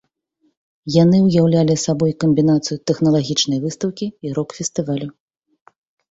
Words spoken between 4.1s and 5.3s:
і рок-фестывалю.